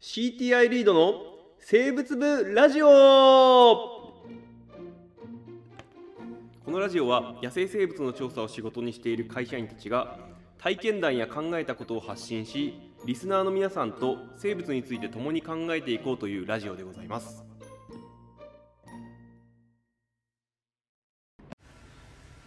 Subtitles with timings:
[0.00, 1.20] CTI リードの
[1.58, 2.88] 生物部ラジオ。
[2.88, 4.14] こ
[6.68, 10.16] のラジオは野生生物の調査を仕事にしている会社員たちが
[10.56, 17.44] 体験談や考えたことを発信しリスナーの皆さんと生物について共に考えていこうというラジオでございます。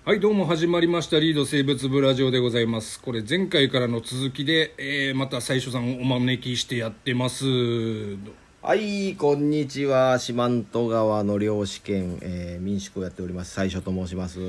[0.06, 1.18] はい、どうも始まりました。
[1.18, 3.00] リード生物部ラジオでございます。
[3.00, 7.46] これ前回からの続きで、えーまた最初さんをお招きしてやってます。
[8.62, 10.20] はい、こんにちは。
[10.20, 13.54] 四万十川の漁師兼、えー民宿をやっております。
[13.54, 14.42] 最初と申します。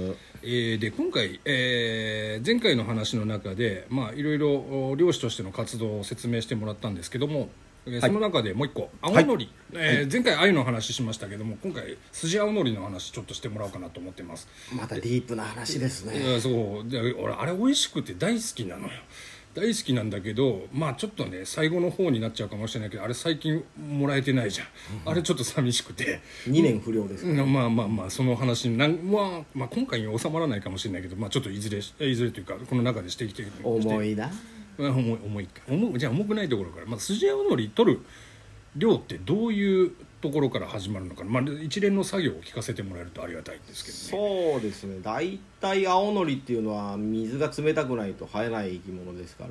[0.42, 7.48] えーで、今回、えー前回の話の中で、まあ、いろいろお漁師としての活動を説明してもらったんですけども、
[7.86, 14.48] えーその中でもう一個、青のり、えー前回鮎の話しましたけども、今回、筋青のりの話ちょっとしてもらおうかなと思ってます。
[14.74, 16.18] またディープな話ですね。
[16.18, 16.88] いやそう。
[16.88, 18.90] で俺あれ美味しくて大好きなのよ。
[19.54, 24.66] 大好きなんだけどまあちょっとね最後の方になっちゃうかもしれないけどあれ最近もらえてないじゃん、
[25.08, 27.24] あれちょっと寂しくて、2年不良です。
[27.24, 33.42] うんまあまあまあその話になん、まあ、まあ今回に収まらないかもしれないけど、まあ、ちょっといずれえいずれというかこの中でしてきて。
[33.42, 34.28] い重いな。
[34.78, 35.62] 重い重いか。
[35.68, 38.00] 重いじゃあ重くないところから、まあ、筋青のり取る
[38.76, 44.52] 量ってどういうところから始まるのかな、まあ、一連の作業を聞かせてもらえるとありがたいんですけどね。
[44.52, 45.00] そうですね。
[45.02, 49.50] 大体青のりっていうのは水が冷たくないと生えない生き物ですから。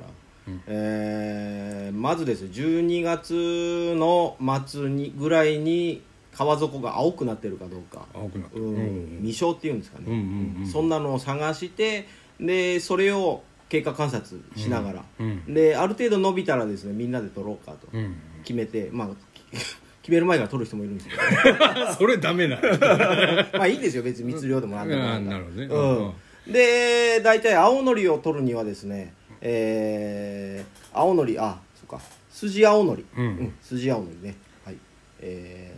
[0.66, 6.02] えーまずですね12月の末にぐらいに
[6.34, 8.06] 川底が青くなってるかどうか。
[8.12, 8.74] 青くなってる、うん。
[8.74, 10.66] うん未生っていうんですかね、うんうんうん。
[10.66, 12.06] そんなのを探して
[12.40, 15.54] でそれを経過観察しながら、うん。
[15.54, 18.16] である程度伸びたらですねみんなで取ろうかとうん。
[18.42, 19.08] 決めて、まあ
[20.02, 21.92] 決める前から取る人もいるんですけど。
[21.96, 22.60] それダメな
[23.54, 25.28] まあいいんですよ別に密漁でもなんでもうん。
[25.28, 26.12] なるほどね。
[26.46, 32.04] うん、で大体青のりを取るにはですねえー、青のりあそっか。
[32.30, 33.54] 筋青のり、うん。
[33.62, 34.36] 筋青のりね。
[34.64, 34.76] はい。
[35.20, 35.74] え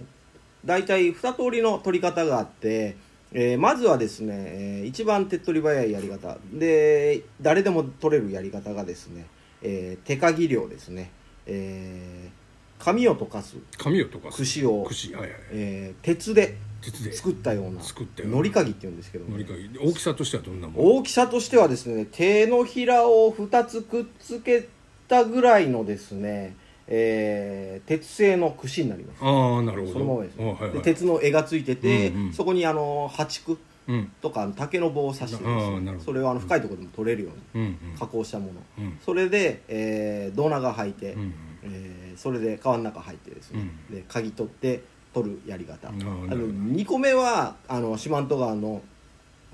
[0.64, 2.96] ー、大体2通りの取り方があって
[3.32, 6.38] えーまずはですね、えー一番手っ取り早いやり方。
[6.52, 9.26] で誰でも取れるやり方がですね、
[9.62, 11.10] えー手かぎ漁ですね、
[11.46, 12.36] えー
[12.78, 13.56] 紙を溶かす。
[13.78, 14.36] 紙を溶かす。
[14.36, 17.12] 串を串はいはいえー鉄で鉄で。
[17.12, 18.36] 作ったような作ったような。
[18.36, 20.88] のりかぎっていうんですけどものりかぎ大きさとしてはどんなもの？
[20.96, 24.68] 大きさとしてはですね手のひらを2つくっつけ
[25.08, 26.54] たぐらいのですね、
[26.88, 29.18] えー鉄製の串になります。
[29.22, 29.92] ああなるほど。
[29.92, 30.70] そのままです、あはいはい。
[30.72, 32.32] で鉄の絵がついてて、うんうん。
[32.32, 33.56] そこにあの破竹
[33.88, 34.10] うん。
[34.20, 35.96] とか竹の棒を刺してですね。
[36.04, 38.98] それをあの深いところでも取れるようにうん加工したもの、うん。
[39.04, 44.82] それで、えー、胴長履いて、うんえーそれで川の中入ってですね、で鍵取って
[45.12, 46.52] 取るやり方、うんあのなるほど。
[46.52, 48.80] 2個目はあの四万十川の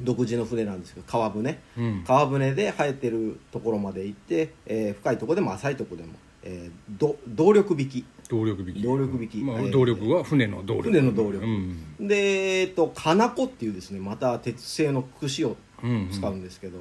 [0.00, 2.04] 独自の船なんですけど川船うん。
[2.06, 6.12] 川船で生えてるところまで行って、えー深いところでも浅いところでも、
[6.42, 8.04] えーど動力引き。
[8.28, 8.82] 動力引き。
[8.82, 9.36] 動力引き。
[9.38, 10.90] まあえー動力は船の動力。
[10.90, 11.44] 船の動力。
[11.44, 12.08] うん。
[12.08, 16.78] でえっと金子っていうですねまた鉄製の串をうん使うんですけど、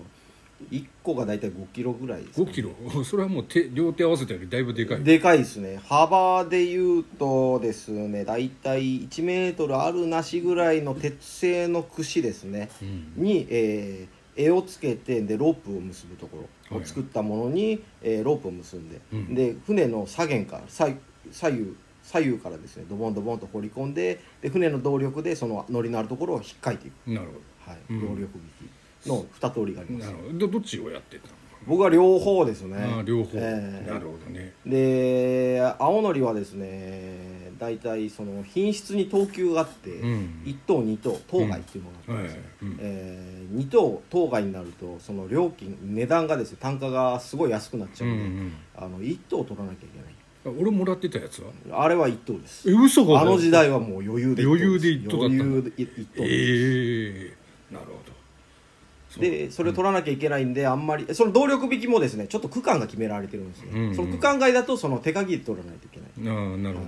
[0.70, 2.70] 1個が大体5キロぐらいです、5キロ？
[3.04, 5.04] それはもう手両手合わせたよりだいぶでかい。
[5.04, 5.80] でかいですね。
[5.84, 12.70] 幅でいうとですね大体1メートルあるなしぐらいの鉄製の串ですね、
[13.18, 13.24] うん。
[13.24, 16.44] に、えー柄をつけてでロープを結ぶところ
[16.76, 19.36] を作ったものに、えーロープを結んで、うん。
[19.36, 20.96] で船の左舷から左
[21.32, 27.28] 左右左右からですねドボンドボンと放り込んでで船の動力でその乗りのあるところを引っかいていく、なる
[27.60, 27.78] はい。
[27.90, 28.02] うん。
[28.02, 28.68] 動力引
[29.06, 30.12] きの2通りがあります。
[30.12, 30.48] ほどなるほど。
[30.48, 31.34] どどっちをやってたの？
[31.68, 32.78] 僕は両方ですね。
[32.78, 33.32] ああ両方。
[33.36, 33.88] えー。
[33.88, 34.54] なるほどね。
[34.66, 40.42] で青のりはですね大体その品質に等級があって、うん。
[40.46, 42.78] 1等2等当該っていうのがあはいってですね、うん。
[42.80, 50.14] えー2等当該になるとその料金値段がですね単価がすごい安くなっちゃううんで、んあの1等取らなきゃいけない。
[50.46, 51.84] うん俺もらってたやつは？
[51.84, 52.68] あれは1等です。
[52.68, 57.34] え嘘があの時代はもう余裕で余裕で一等だった余裕で一等ですえ
[57.72, 59.22] えなるほど。
[59.22, 63.96] でそれを取らなきゃいけないんであんまりその動力引きもですねちょっと区間が決められてるんですね、うんうん。
[63.96, 66.36] その区間外だとその手限りで取らないといけない。
[66.36, 66.86] ああなるほどなるほど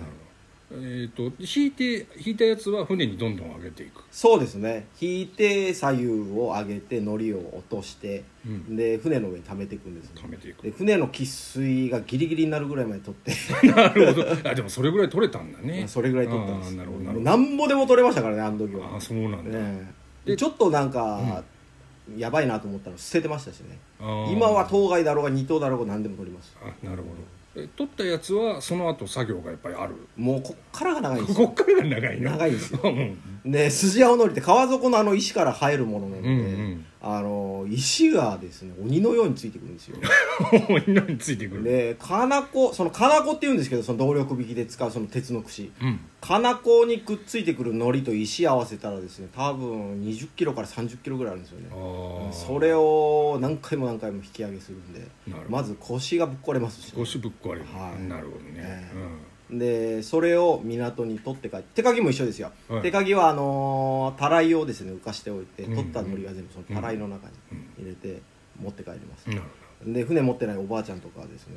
[0.76, 4.02] えっと引いて引いたやつは船にどんどん上げていく。
[4.12, 4.88] そうですね。
[5.00, 8.76] 引いて左右を上げて糊を落として、うん。
[8.76, 10.22] で船の上に溜めていくんですね。
[10.22, 10.62] 溜めていく。
[10.64, 13.34] で船の喫水がギリギリになるぐらいまで取って。
[13.72, 14.50] なるほど。
[14.50, 15.86] あでもそれぐらい取れたんだね。
[15.88, 16.76] それぐらい取ったんです。
[16.76, 18.94] なるほどなんぼでも取れましたからねあの時は。
[18.94, 19.88] ああそうなんだ、ね
[20.26, 20.32] え。
[20.32, 21.44] でちょっとなんか、
[22.18, 23.78] やばいなと思ったら捨ててましたしね。
[24.32, 26.56] 今は当該だろうが二等だろうが何でも取ります。
[26.62, 27.10] あなるほど。
[27.14, 29.96] え取ったやつはその後作業がやっぱりある？
[30.18, 31.48] もうこっからが長いんですよ。
[31.48, 32.32] こっからが長いの？
[32.32, 32.80] 長いですよ。
[32.86, 36.86] うんで筋青のりって川底のあの石から生えるものなので、うんうん。
[37.06, 39.98] あの石がですね鬼のようについてくるんですよ。
[40.88, 41.64] 犬についてくる。
[41.64, 45.70] で金子その金子って言うんですけどその動力引きで使うその鉄の串。
[45.82, 46.00] うん。
[46.22, 51.68] 金子にくっついてくる糊と石合わせたらですね多分2 0キロから3 0キロぐらいあるんですよね。
[52.32, 55.06] それを何回も何回も引き上げするんで
[55.50, 58.02] まず腰がぶっ壊れますし腰ぶっ壊れる、はい。
[58.08, 58.92] なるほどね、え
[59.60, 62.82] でそれを港に取って帰って手鍵も一緒ですよ、はい。
[62.82, 65.76] 手鍵はあのーたらいをですね浮かしておいてうん。
[65.76, 67.34] 取った海苔は全部そのたらいの中に
[67.78, 68.22] 入れて
[68.62, 69.48] 持って帰ります、うんなる
[69.86, 71.56] で船持ってないおばあちゃんとかはですね、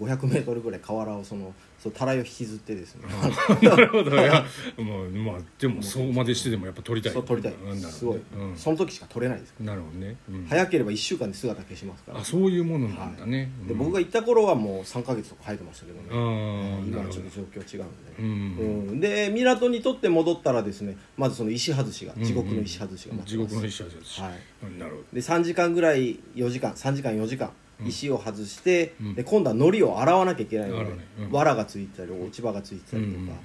[0.00, 0.08] うん。
[0.08, 3.02] あの 500m ぐらい河原をそのそのたらいを引きずってですね、
[3.62, 4.44] なるほどいや
[4.78, 7.12] もうまあでもそうまでしてでもやっぱ撮りたい。
[7.12, 7.92] そう取りたい、うんなるほどね。
[7.92, 8.56] すごい、うん。
[8.56, 10.46] その時しか取れないですなるほどね、うん。
[10.48, 12.18] 早ければ1週間で姿消しますから。
[12.18, 13.78] あそういうものなんだね、でうん。
[13.78, 16.86] 僕が行った頃はもう3ヶ月とか生えてましたけどね、ああなるほど。
[16.88, 18.88] 今はちょっと状況違うんで、うん。
[18.90, 19.00] うん。
[19.00, 24.32] で港に取って戻ったらですねまずその石外しがうん地獄の石外しが待地ってます、獄の石味です、はい。
[24.64, 25.04] うんなるほど。
[25.12, 27.52] で3時間ぐらい4時間3時間4時間
[27.86, 29.14] 石を外して、うん。
[29.14, 30.92] で今度は海苔を洗わなきゃいけないので、
[31.30, 33.38] 藁がついてたり落ち葉がついてたりとかうん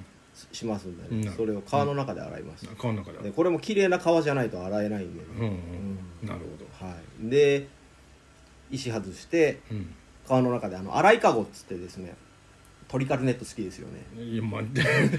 [0.52, 1.20] しますんで、うん。
[1.20, 3.18] ねそれを川の中で洗います、川の中で。
[3.18, 5.46] でこれも綺麗な川じゃないと洗えないんで、うんう
[6.24, 6.40] ん、なる
[6.80, 7.68] ほはい、で
[8.70, 9.60] 石外して
[10.26, 12.14] 川の中であの洗いかごっつってですね
[12.88, 14.22] トリカルネット好きですよね。
[14.22, 14.62] いやまあ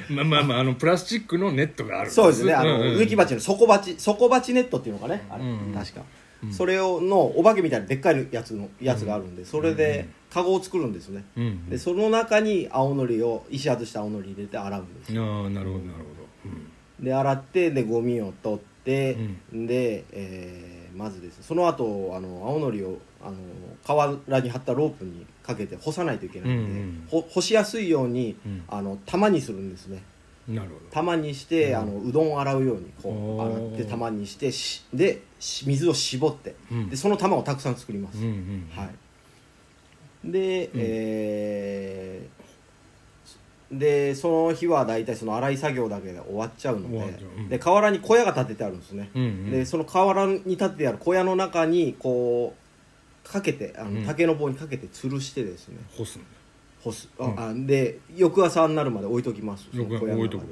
[0.09, 2.09] まあまあまああのプラスチックのネットがある。
[2.09, 2.53] んそうですね。
[2.53, 5.25] あの、植木鉢の底鉢底鉢ネットっていうのかね。
[5.29, 5.73] あれ、うんうん。
[5.73, 6.01] 確か、
[6.45, 6.53] うん。
[6.53, 11.69] それをのお化けみたいなでっかいやつのやつがあるんでそれでカゴを作るんですね、うん。
[11.69, 15.19] でその中に青のりを石外した青のり入れて洗うんです。
[15.19, 16.47] ああなるほどなるほど、う
[17.01, 17.03] ん。
[17.03, 19.17] で洗ってでゴミを取って、
[19.51, 23.35] で、えーまずですねその後あの青のりをあの
[23.85, 27.07] 河原に張ったロープにかけて干さないといけないんで、うんうん。
[27.09, 28.63] ほ干しやすいように、うん。
[28.69, 30.01] あの玉にするんですね
[30.91, 31.77] 玉にして、うん。
[31.77, 36.89] あのうどんを洗うようにこう洗って玉にしてしでし水を絞って、うん。
[36.89, 38.89] でその玉をたくさん作ります、うんうんは
[40.23, 42.45] い、で、えー
[43.71, 47.01] でその日は大体その洗い作業だけで終わっちゃうのでう。
[47.39, 47.49] うん。
[47.49, 49.51] で河原に小屋が建ててあるんですね、うんうん。
[49.51, 54.01] でその河原に建ててある小屋の中にこうかけてあうん。
[54.01, 55.77] の竹の棒にかけて吊るしてですね。
[55.97, 56.27] 干すんだ
[56.85, 57.63] 干す、あうん。
[57.63, 59.67] あで翌朝になるまで置いときます。
[59.73, 60.43] 置いとく置いとく、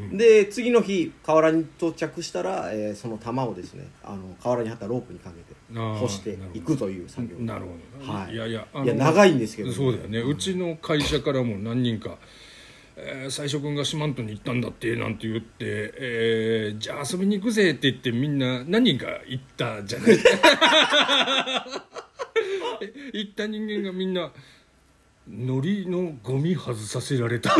[0.00, 0.16] うん。
[0.16, 7.36] で次の日河原に到着したら、えーその玉をですねあの河原に張ったロープにかけて干していくという作業。
[7.38, 8.34] なるほど、はい。
[8.34, 9.74] いやいやあいや長いんですけどね。
[9.74, 12.16] そうだよね、うちの会社からも何人か
[12.96, 20.18] 「えー最初君が四万十に行ったんだって」なんて言って、えーじゃあ遊びに行くぜ」って言ってみんな何人か行ったじゃない。
[23.12, 24.32] 行った人間がみんな
[25.28, 27.54] 「海苔のゴミ外させられた」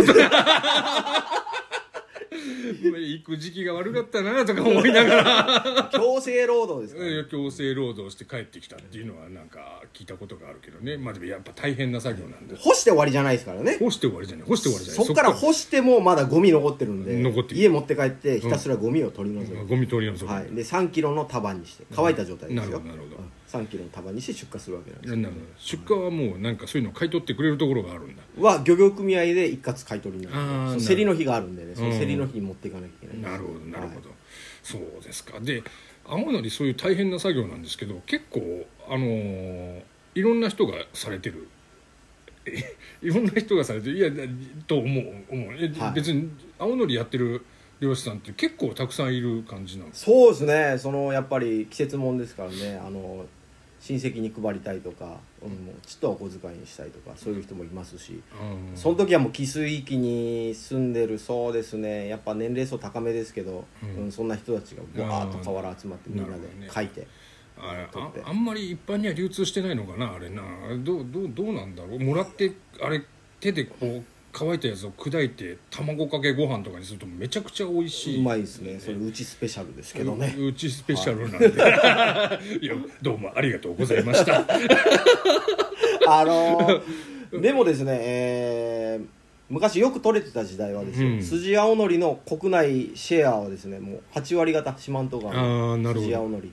[2.52, 5.90] 行く時期が悪かったなとか思いながら。
[5.92, 10.96] 強制労働ですから、いや強制労働して帰ってきたっていうのはなんか聞いたことがあるけどね。
[10.96, 12.56] まあでもやっぱ大変な作業なんで。
[12.56, 13.76] 干して終わりじゃないですからね。
[13.78, 14.46] 干して終わりじゃない。
[14.46, 15.06] 干して終わりじゃない。
[15.06, 17.60] そっから干してもまだゴミ残ってるんで残ってる。
[17.60, 22.78] 家持って帰ってひたすらゴミを取り除く、ゴミ取り除く、はい、で3キロの束にして乾いた状態ですよ。
[22.78, 23.16] なるほどなるほど。
[23.16, 23.24] うん。
[23.52, 25.46] 3キロの束にして出荷するわけなんですなるほど。
[25.58, 28.22] 出荷はもうなんかそういうのを買い取ってくれるところがあるんだ。
[28.38, 31.98] は漁業組合で一括買い取りになあーなる競りの日があるんでねそのうん。
[31.98, 34.18] 競りの日に持っていかなきゃいけないなるほどなるほど、はい
[34.62, 35.40] そうですか。
[35.40, 35.62] で
[36.04, 39.82] 青のりそういう大変な作業なんですけど結構あのー
[40.14, 41.48] いろんな人がされてる。
[42.44, 43.96] え いろんな人がされてる。
[43.96, 44.22] いやだ
[44.66, 45.54] と思う思う。
[45.58, 45.94] え、はい。
[45.94, 46.28] 別に
[46.58, 47.42] 青のりやってる
[47.80, 50.78] 漁師さんって結構たくさんいる感じなんですそうですね。
[50.78, 52.76] そのやっぱり季節もんですからね。
[52.76, 53.24] あの
[53.82, 58.22] 親戚に配りたいとか、うん、ちょっとはお小遣いにしたいとかそういう人もいますし。
[58.40, 58.76] うん。
[58.76, 62.06] その時はもう汽水域に住んでるそうですね。
[62.06, 64.04] やっぱ年齢層高めですけど、うん。
[64.04, 67.08] うんそんな人たちがわーっと河原集まってみんなで書いて、
[67.58, 68.22] あれ取って。
[68.22, 70.42] ああんまり一般には流通してないのかなあれな。
[70.78, 71.98] どうどうどうなんだろう。
[71.98, 73.02] もらってあれ
[73.40, 78.20] 手でこう乾いたやつを砕いて卵かけご飯とかにするとめちゃくちゃ美味しい。
[78.20, 78.80] うまいですね。
[78.80, 80.34] それうちスペシャルですけどね。
[80.38, 81.48] ううちスペシャルなんで。
[82.64, 84.44] いやどうもありがとうございました。
[86.08, 86.82] あのー
[87.40, 91.22] でもですね、えー昔よく取れてた時代はですよ、うん。
[91.22, 96.52] 筋青のりの国内シェアはですねもう8割方四万十川あの筋青のり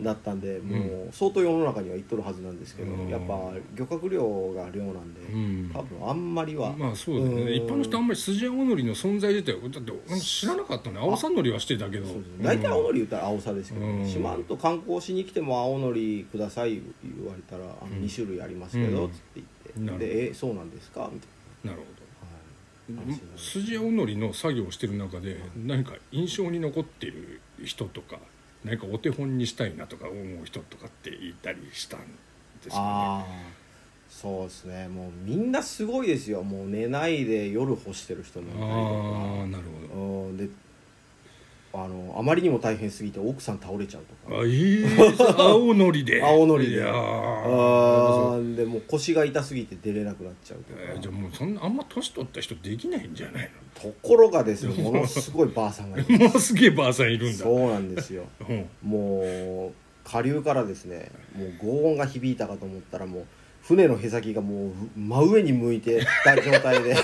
[0.00, 3.08] だったんでもう相当世の中には行っとるはずなんですけど、うん。
[3.08, 3.34] やっぱ
[3.74, 5.70] 漁獲量が量なんで、うん。
[5.74, 7.42] 多分あんまりは、まあそうだよね。
[7.42, 7.54] うん。
[7.54, 11.00] 一般の人あんまり筋青のりの存在自体をだって知らなかったね。
[11.00, 12.06] 青さのりはしてたけど。
[12.40, 14.08] 大体青のり言ったら青さですけど、うん。
[14.08, 18.04] 四万十観光しに来ても青のりください言われたらあのうん。
[18.04, 19.10] 2種類ありますけど、うん。
[19.10, 19.42] つって
[19.76, 20.06] 言って。
[20.06, 21.10] でえそうなんですか？
[21.12, 21.28] みたい
[21.64, 22.00] なるほど
[23.36, 28.18] 筋青のりの作業をしてる中で何か印象に残っている人とか
[28.64, 32.06] 何かお手本にしたいなとか思う人とかっていたりしたんで
[32.70, 32.82] すよ
[33.18, 33.24] ね？
[34.10, 34.88] そうですね。
[34.88, 36.42] もうみんなすごいですよ。
[36.42, 38.74] もう寝ないで夜干してる人もいたりとか。
[38.74, 40.48] ああなるほうんで
[41.72, 44.36] あのあまりにも大変すぎて奥さん倒れちゃうとか。
[44.36, 44.84] どあいい
[45.38, 46.22] 青のりで。
[46.22, 46.82] 青のりで。
[46.86, 53.50] あーでもう腰が痛すぎて出れなくなっちゃうとか、えーじゃあもうそんなあんま年取った人できないんじゃない
[53.80, 57.44] ところがですねものすごいばあさんがいるの もうすげえばあさんいるんだ。
[57.44, 58.24] そうなんですよ。
[58.48, 58.66] うん。
[58.82, 63.24] もう下流からですねもう轟音が響いたかと思ったらもう
[63.62, 66.96] 船のへさきがもう真上に向いてた状態で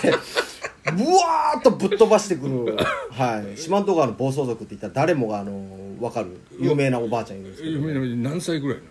[0.97, 2.77] ブワーッとぶっ飛ばしてくる、
[3.11, 5.53] はい、四万十川の暴走族って言ったら誰もがあの
[6.01, 6.37] 分かる。
[6.59, 8.91] 有名なおばあちゃんいるんですけど、ね、何歳ぐらいなの？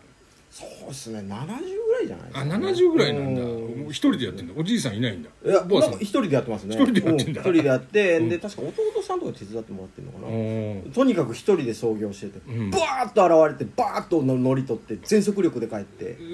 [0.56, 1.20] そうですね。
[1.20, 3.42] 70ぐらいじゃないですあか、ね、70ぐらいなんだ。
[3.90, 4.54] 一人でやってんだ。
[4.56, 5.30] おじいさんいないんだ。
[5.46, 5.62] いや
[6.00, 6.78] 一人でやってますね。
[6.78, 7.42] 一人でやってんだ。
[7.42, 12.72] う一人でやって、うんで確か弟さんとか手伝ってもらってるのかな、おとにかく一人で操業してて、うん。
[12.72, 16.16] バーッと現れてバーッと乗り取って全速力で帰って。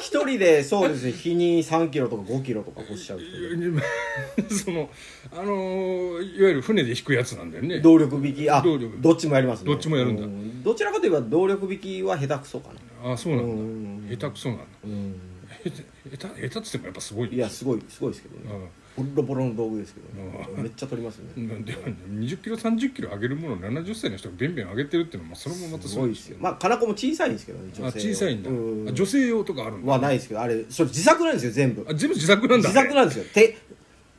[0.00, 1.12] 一人でそうですね。
[1.12, 3.28] 日に3キロとか5キロとか干しちゃう人
[3.58, 4.90] で その
[5.32, 7.80] あのーいわゆる船で引くやつなんだよね。
[7.80, 8.96] 動力引きあ動力。
[9.00, 9.66] どっちもやりますね。
[9.70, 10.24] どっちもやるんだ。
[10.24, 10.28] う
[10.62, 13.12] どちらかといえば動力引きは下手くそかな。
[13.12, 14.08] あそうなんだ、うん。
[14.08, 14.64] 下手くそなんだ。
[14.84, 15.20] うん。
[15.64, 18.70] 下手下手っつってもやっぱすごいねいやすごいすごいですけどね。
[18.96, 21.24] ボロボロの道具ですけどめっちゃ取りますね。
[21.36, 21.78] う んでも
[22.20, 26.36] 20キロ30キロ上げるものを70歳の人がベンベン上げてるっていうのもそれもまたすごいですよ。
[26.40, 29.92] まあ金子も小さいんですけどねあ女性小さいんだ、女性用とかあるんだ。
[29.92, 31.84] はないですけどあれそれ自作なんですよ全部。
[31.88, 32.68] あ全部自作なんだ。
[32.68, 33.24] 自作なんですよ。
[33.24, 33.58] て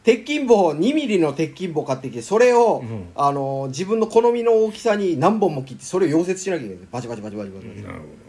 [0.04, 3.08] 鉄筋棒2ミリの鉄筋棒買ってきてそれを、うん。
[3.16, 6.88] あの自分の好みの大きさに何本も切ってそれを溶接しなきゃいけない。
[6.92, 7.82] バチバチバチバチバチバチ。
[7.82, 8.04] なるほど。
[8.04, 8.25] うん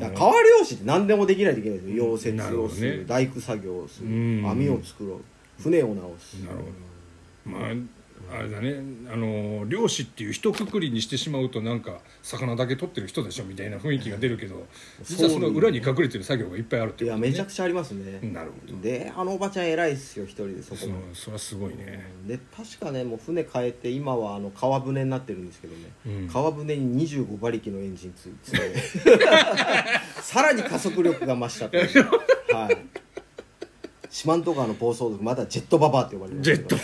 [0.00, 2.16] だから川漁師って何でもできないといけないんですよ。
[2.16, 3.04] 溶接なるほをするどね。
[3.06, 4.08] 大工作業をする。
[4.08, 4.48] うん。
[4.48, 5.20] 網を作ろう。
[5.60, 6.34] 船を直す。
[6.34, 6.64] なるほ
[7.50, 7.58] ど。
[7.58, 7.70] まあ
[8.32, 8.74] あれだね
[9.12, 14.66] あの漁師っていう一括りにしてしまうとなんか魚だけ取ってる人でしょみたいな雰囲気が出るけど
[15.04, 17.30] 実はその裏に隠れてる作業がいっぱいあるっていやいうことね。
[17.30, 18.20] めちゃくちゃありますね。
[18.22, 18.80] なるほど。
[18.80, 22.04] であのおばちゃん偉いっすよ一人でそこそもそれはすごいね。
[22.26, 26.28] で確かねもう船変えて今はあの川船になってるんですけどね、うん。
[26.28, 28.58] 川船に25馬力のエンジンついて。
[30.20, 32.04] さらに加速力が増したという
[32.52, 32.95] はい
[34.16, 36.76] 四万十川の暴走族まだジェットババアって呼ばれてますジェット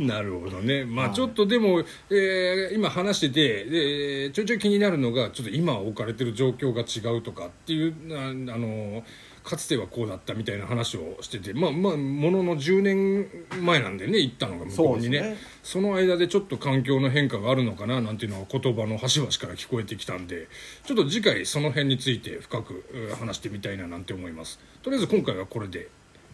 [0.02, 0.84] なるほどね。
[0.84, 1.14] まあはい。
[1.14, 9.04] ちょっとでも、えー今話しててでちょいちょい気になるのがちょっと今置かれてる状況が違うとかっていうああの
[9.50, 13.26] かつてはこうだったみたいな話をしててまあまあものの10年
[13.60, 15.20] 前なんでね行ったのが向こうにね。
[15.20, 15.36] ね。
[15.64, 20.46] その間でちょっと環境の変化があるのかななんていうのは言葉の端々から聞こえてきたんで
[20.86, 24.60] ちょっと次回その辺について深くえー話してみたいななんて思います。
[24.84, 25.88] とりあえず今回はこれで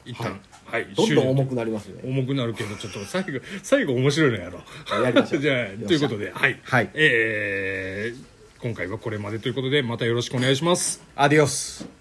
[0.04, 2.02] 一旦はい、どんどん重くくなりますね。
[2.04, 4.60] 重くなるけどちょっと最後 最後面白いのやろ
[5.00, 5.02] う。
[5.02, 5.40] やりましょう。
[5.42, 6.90] じゃあということではい、はい。
[6.92, 11.02] えー今回はこれまでということでまたよろしくお願いします。
[11.14, 11.95] アディオス